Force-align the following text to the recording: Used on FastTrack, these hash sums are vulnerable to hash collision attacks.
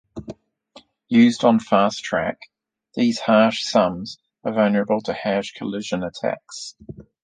Used 1.09 1.43
on 1.43 1.59
FastTrack, 1.59 2.37
these 2.95 3.19
hash 3.19 3.63
sums 3.63 4.17
are 4.43 4.51
vulnerable 4.51 5.01
to 5.01 5.13
hash 5.13 5.51
collision 5.53 6.01
attacks. 6.03 6.75